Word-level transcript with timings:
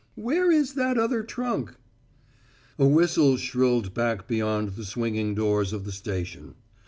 Where 0.15 0.49
is 0.49 0.73
that 0.73 0.97
other 0.97 1.21
trunk?" 1.21 1.75
A 2.79 2.87
whistle 2.87 3.37
shrilled 3.37 3.93
back 3.93 4.27
beyond 4.27 4.69
the 4.69 4.83
swinging 4.83 5.35
doors 5.35 5.73
of 5.73 5.85
the 5.85 5.91
station. 5.91 6.55